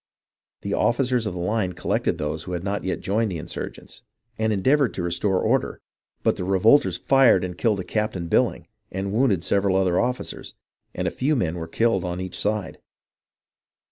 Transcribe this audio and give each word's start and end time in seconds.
The 0.61 0.73
officers 0.73 1.27
of 1.27 1.35
the 1.35 1.39
line 1.39 1.73
collected 1.73 2.17
those 2.17 2.41
who 2.45 2.53
had 2.53 2.63
ncit 2.63 2.83
yet 2.85 3.01
joined 3.01 3.31
the 3.31 3.37
insurgents, 3.37 4.01
and 4.35 4.51
endeavoured 4.51 4.95
to 4.95 5.03
restore 5.03 5.43
order, 5.43 5.79
but 6.23 6.37
the 6.37 6.43
revolters 6.43 6.97
fired 6.97 7.43
and 7.43 7.55
killed 7.55 7.81
a 7.81 7.83
Captain 7.83 8.27
BilHng, 8.27 8.65
and 8.91 9.13
wounded 9.13 9.43
several 9.43 9.75
other 9.75 9.99
officers, 9.99 10.55
and 10.95 11.07
a 11.07 11.11
few 11.11 11.35
men 11.35 11.53
were 11.55 11.67
killed 11.67 12.03
on 12.03 12.19
each 12.19 12.35
side. 12.39 12.79